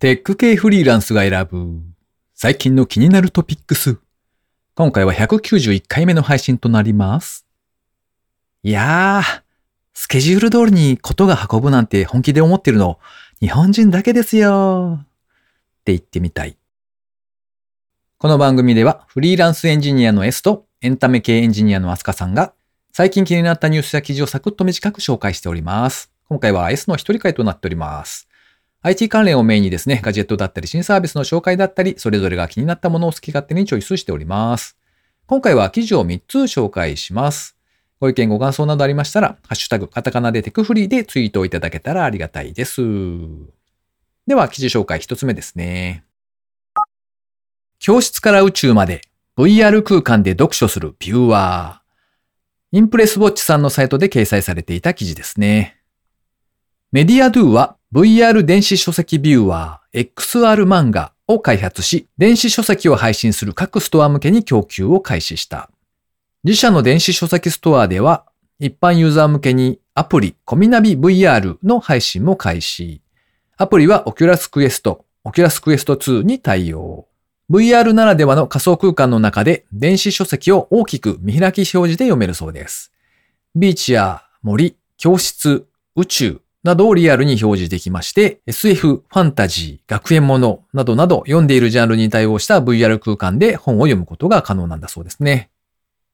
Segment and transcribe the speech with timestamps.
[0.00, 1.82] テック系フリーランスが選ぶ
[2.32, 3.98] 最近の気になるトピックス。
[4.74, 7.44] 今回は191回目の配信となります。
[8.62, 9.42] いやー、
[9.92, 12.98] スケジュール通りにことが運ぶなんて本気で思ってるの
[13.40, 15.00] 日本人だけですよ。
[15.02, 15.04] っ
[15.84, 16.56] て言ってみたい。
[18.16, 22.54] この番組ではフリーランスエンジニアの S とエンタメ系エンジニアのアスカさんが
[22.90, 26.10] 最近気になったニュースや記事をサクッと短く紹介しております。
[26.30, 28.29] 今回は S の一人会となっております。
[28.82, 34.78] IT 関連をメインにですね、ガジェットだったり新サービスの紹介だったり、それぞれが気になったものを好き勝手にチョイスしております。
[35.26, 37.56] 今回は記事を3つ紹介します。
[38.00, 42.80] ご意見ご感想などありましたら、ハッシュタグ、カタカナでテクフリーでツイートをいただけたらありがたいです。
[44.26, 46.04] では、記事紹介1つ目ですね。
[47.78, 49.02] 教室から宇宙まで
[49.36, 52.78] VR 空間で読書するビューワー。
[52.78, 55.80] インプレスウォッチさんのサイトで掲載されていた記事ですね。
[56.92, 65.68] メディアドゥは VR 電子書籍ビューワー XR 漫画を開発し、電子書籍を配信する各ストア向けに供給を開始した。
[66.44, 68.26] 自社の電子書籍ストアでは、
[68.60, 73.02] 一般ユーザー向けにアプリコミナビ VR の配信も開始。
[73.56, 77.08] アプリは Oculus Quest、Oculus Quest 2に対応。
[77.50, 82.92] VR ならではの仮想空間の中で電子書籍を大きく見開き表示で読めるそうです。
[83.56, 85.66] ビーチや森、教室、
[85.96, 95.50] 宇宙などをリアルに表示できまして、SF、ファンタジー、学園ものなどなど読んでいるジャンルに対応した VR 空間で本を読むことが可能なんだそうですね。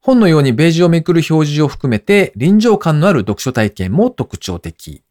[0.00, 5.04] 本のようにページをめくる表示を含めて臨場感のある読書体験も特徴的。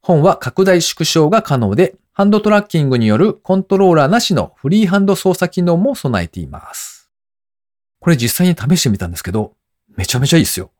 [0.00, 7.10] 本は拡大縮小が可能で、ハンドトラッキングによるコントローラーなしのフリーハンド操作機能も備えています。
[8.00, 9.54] これ実際に試してみたんですけど、
[9.96, 10.70] めちゃめちゃいいですよ。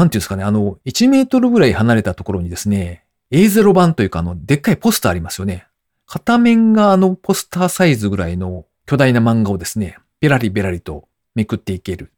[0.00, 5.66] なんていうんですかね、あの、1メートルぐらい離れたところにですね、A0 版というかあの、でっかいポスターありますよね。
[6.06, 12.10] 片面があのポスターサイズぐらいの巨大な漫画をですね、ベラリベラリとめくっていける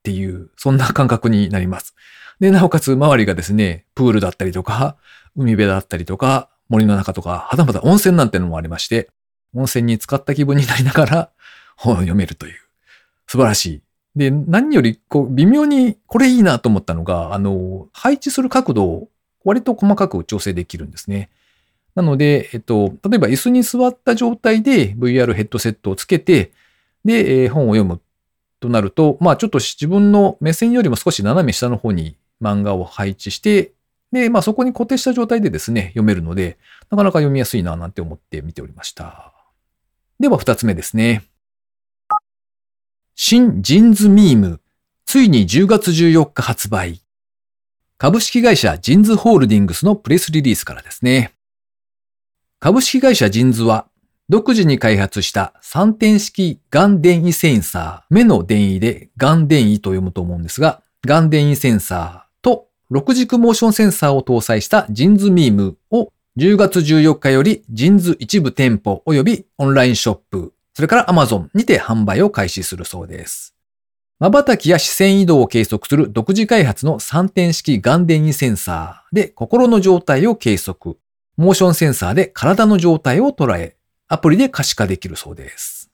[0.00, 1.94] っていう、そんな感覚になります。
[2.40, 4.98] で、なおかつ周りがですね、プールだったりとか、
[5.34, 9.08] 海辺だったりとか、森の中とか、はたまた温泉なんてのもありまして、
[9.54, 11.30] 温泉に浸かった気分になりながら
[11.74, 12.60] 本を読めるという。
[13.26, 13.82] 素晴らしい。
[14.16, 19.08] で、何より、こう、微妙にこれいいなと思ったのが、あの、配置する角度を
[19.44, 21.30] 割と細かく調整できるんですね。
[21.94, 26.52] なので、えっと、例えば椅子に座った状態で VR ヘッドセットをつけて、
[27.04, 28.00] で、えー本を読む
[28.60, 33.72] となると、まあちょっと自分の目線よりも少し斜め下の方に漫画を配置して、
[34.12, 36.58] で、まあそこに固定した状態でですね、読めるので、
[36.90, 39.32] なかなか読みやすいななんて思って見ておりました。
[40.18, 41.22] では二つ目ですね。
[43.22, 44.62] 新ジンズミーム、
[45.04, 47.02] ついに10月14日発売。
[47.98, 51.34] 株式会社ジンズホールディングスのプレスリリースからですね。
[52.60, 53.88] 株式会社ジンズは、
[54.30, 73.54] 独自に開発した3点式ガン電位センサー、目の電位でガン電位と読むと思うんですが、ガン電位センサーと6軸モーションセンサーを搭載したジンズミームを10月14日よりジンズ一部店舗及びオンラインショップ、それから Amazon にて販売を開始するそうです。
[74.20, 80.98] 瞬きや視線移動を計測する独自開発の3点式ガン電位センサーで心の状態を計測、
[81.36, 83.76] モーションセンサーで体の状態を捉え、
[84.08, 85.90] アプリで可視化できるそうです。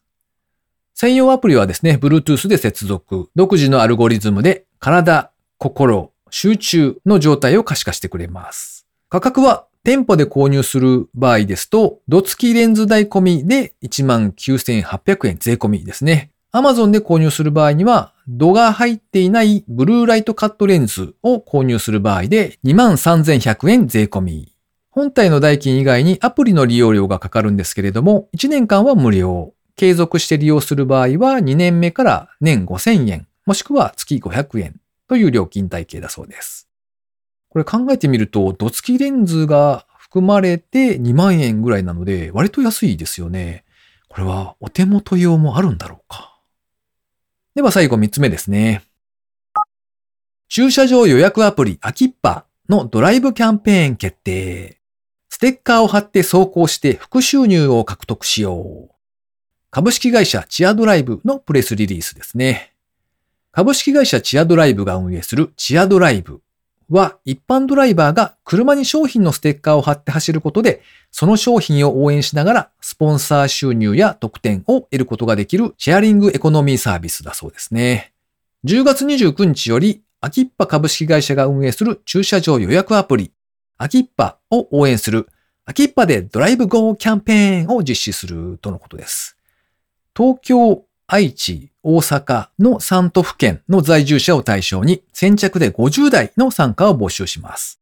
[0.94, 8.86] 専用アプリはですね、Bluetooth で接続、独自のアルゴリズムで体、心、集中の状態を可視化してくれます。
[9.08, 16.32] 価格は店舗で購入する場合ですと、度付きレンズ代込みで19,800円税込みですね。
[16.52, 24.56] Amazon で購入する場合には、度が入っていないブルーライトカットレンズを購入する場合で23,100円税込み。
[24.90, 29.54] 本体の代金以外にアプリの利用料がかかるんですけれども、1年間は無料。
[29.76, 36.65] 継続して利用する場合は2年目から年5000円、もしくは月500円という料金体系だそうです。
[37.48, 43.64] これ考えてみると、度付きレンズが含まれて2万円ぐらいなので、割と安いですよね。
[44.08, 46.38] これはお手元用もあるんだろうか。
[47.54, 48.82] では最後3つ目ですね。
[50.48, 54.80] 駐車場予約アプリアキッパのドライブキャンペーン決定。
[55.28, 58.90] ステッカーを貼って走行して副収入を獲得しよう。
[59.70, 62.72] 株式会社チアドライブのプレスリリースですね。
[63.52, 66.40] 株式会社チアドライブが運営するチアドライブ
[66.88, 78.12] は一般ドライバーが車に商品のステッカーを貼って走ることで、その商品を応援しながらスポンサー収入や特典を得ることができるシェアリングエコノミーサービスだそうですね。
[78.64, 83.32] 10月29日よりアキッパ株式会社が運営する駐車場予約アプリ
[83.78, 85.28] アキッパを応援する
[85.66, 89.36] 秋っぱでドライブゴーキャンペーンを実施するとのことです。
[90.16, 97.80] 東京、愛知、大阪の3都府県の在住者を対象に先着で50代の参加を募集します。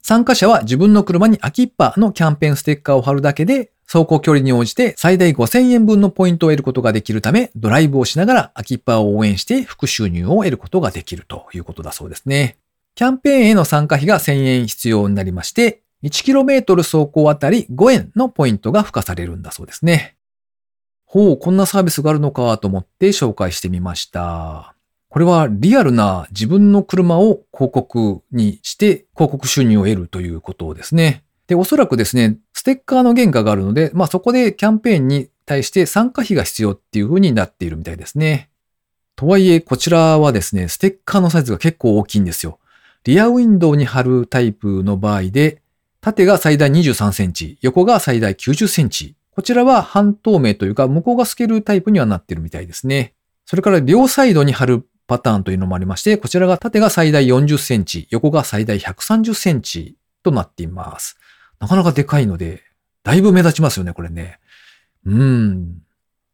[0.00, 12.56] 参加者は自分の車に秋っぱのキャンペーンステッカーを貼るだけで走行距離に応じて最大5000円分のポイントを得ることができるため、ドライブをしながら秋っぱを応援して副収入を得ることができるということだそうですね。
[12.94, 20.16] キャンペーンへの参加費が1000円必要になりまして、1km 走行あたり5円のポイントが付加されるんだそうですね。
[21.12, 24.74] ほう、こんなサービスがあるのかと思って紹介してみました。
[25.10, 31.22] これはリアルな自分の車を広告にして広告収入を得るということですね。
[31.48, 38.48] で、おそらくですね、ステッカーの原価があるので、まあそこでキャンペーンに対して参加費が必要っていう風になっているみたいですね。
[39.14, 42.58] とはいえ、こちらはですね、ステッカーのサイズが結構大きいんですよ。
[43.04, 45.60] リアウィンドウに貼るタイプの場合で、
[46.00, 49.14] 縦が最大23センチ、横が最大90センチ。
[49.34, 53.14] こちらは半透明というか、向こうが透けるタイプにはなってるみたいですね。
[53.46, 61.16] それから両サイドに貼るパターンというのもありまして、こちらが縦が最大40センチ、横が最大130センチとなっています。
[61.60, 62.62] なかなかでかいので、
[63.04, 64.38] だいぶ目立ちますよね、これね。
[65.06, 65.82] うーん。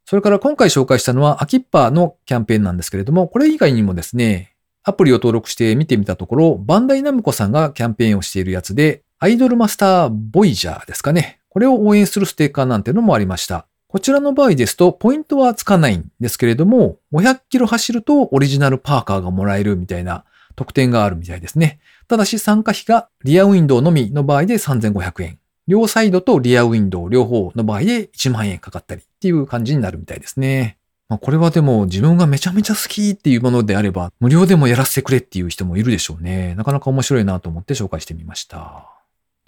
[0.05, 11.38] それから今回紹介したのは、アキッパーのキャンペーンなんですけれども、これ以外にもですね、アプリを登録して見てみたところ、バンダイナムコさんがキャンペーンをしているやつで、アイドルマスターボイジャーですかね。
[11.49, 13.67] これを応援するステッカーなんてのもありました。
[13.89, 20.25] こちらの場合ですと、ポイントはつかないんですけれども、500キロ走るとオリジナルパーカーがもらえるみたいな
[20.57, 21.81] 特典があるみたいですね。
[22.07, 25.39] ただし参加費がリアウィンドウのみの場合で3500円。
[25.67, 30.79] 両サイドとリアウィンドウ両方の場合で1万円かかったりっていう感じになるみたいですね。
[31.09, 36.55] まあ、これはでも自分がめちゃめちゃ好きっていうものであれば無料でもやらせてくれっていう人もいるでしょうね。
[36.57, 38.98] なかなか面白いなと思って紹介してみました。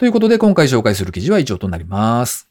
[0.01, 2.49] ということで今回紹介する記事は以上となります。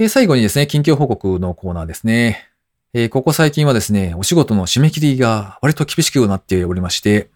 [0.00, 2.48] え最後にですね、近況報告のコーナーですね。
[2.92, 7.30] えー、ここ最近はですね、お仕事の締め切りが割と厳しくなっておりまして、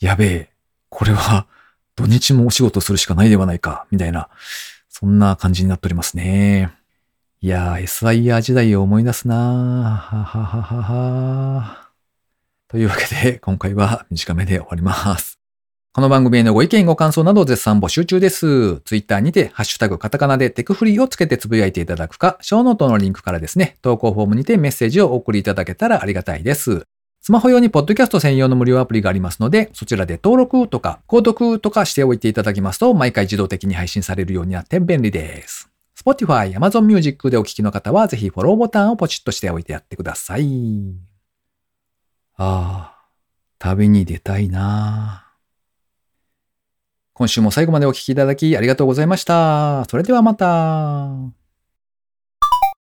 [0.00, 0.50] やべえ、
[0.88, 1.46] これは
[1.94, 4.28] 土日もお仕事するしかないではないか、みたいな、
[4.88, 6.72] そんな感じになっておりますね。
[7.40, 11.83] いやー、SIR 時代を思い出すなーははははは
[12.74, 15.38] というわけで、今回は短めで終わります。
[15.92, 18.80] この番組へのご意見ご感想など絶賛募集中です。
[18.80, 26.82] ツイッターにて、ハッシュタグカタカナでテクフリーをつけてつぶやいていただくか、ショーノートのリンクからですね、投稿フォームにてメッセージをお送りいただけたらありがたいです。
[27.20, 35.70] スマホ用にポッドキャスト専用の無料アプリがありますので、そちらで登録とか、購読とかしておいていただきますと、毎回自動的に配信されるようになって便利です。
[35.96, 41.13] Spotify、Amazon Music でお聞きの方は、ぜひフォローボタンをポチッとしておいてやってください。
[42.36, 43.08] ああ、
[43.58, 45.24] 旅に出たいな
[47.12, 49.84] 今週も最後までお聴きいただきありがとうございました。
[49.88, 51.43] それではまた。